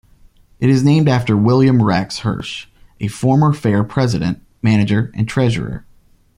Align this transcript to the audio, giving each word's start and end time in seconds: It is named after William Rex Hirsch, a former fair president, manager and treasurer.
It 0.59 0.67
is 0.71 0.83
named 0.83 1.07
after 1.07 1.37
William 1.37 1.83
Rex 1.83 2.21
Hirsch, 2.21 2.65
a 2.99 3.07
former 3.07 3.53
fair 3.53 3.83
president, 3.83 4.41
manager 4.63 5.11
and 5.13 5.27
treasurer. 5.29 5.85